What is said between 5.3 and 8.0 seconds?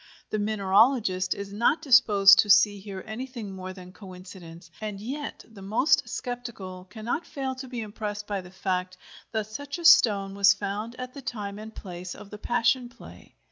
the most sceptical cannot fail to be